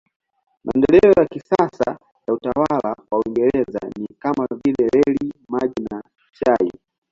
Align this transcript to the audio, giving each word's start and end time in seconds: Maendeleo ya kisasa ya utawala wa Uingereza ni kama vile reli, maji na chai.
Maendeleo 0.65 1.13
ya 1.17 1.25
kisasa 1.25 1.97
ya 2.27 2.33
utawala 2.33 2.95
wa 3.11 3.19
Uingereza 3.19 3.79
ni 3.99 4.07
kama 4.19 4.47
vile 4.63 4.89
reli, 4.93 5.33
maji 5.49 5.85
na 5.91 6.03
chai. 6.31 6.71